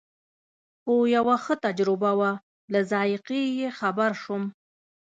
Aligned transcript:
خو 0.81 0.93
یوه 1.15 1.35
ښه 1.43 1.53
تجربه 1.65 2.11
وه 2.19 2.31
له 2.73 2.79
ذایقې 2.91 3.41
یې 3.59 3.69
خبر 3.79 4.11
شوم. 4.21 4.43